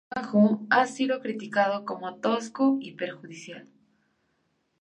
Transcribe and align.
Su 0.09 0.13
trabajo 0.15 0.65
ha 0.71 0.87
sido 0.87 1.19
criticado 1.21 1.85
como 1.85 2.15
tosco 2.15 2.79
y 2.81 2.93
perjudicial. 2.95 3.67